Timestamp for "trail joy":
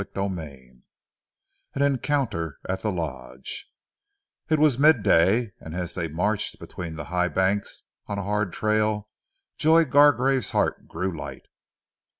8.51-9.85